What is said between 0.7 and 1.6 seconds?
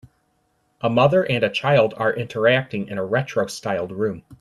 A mother and a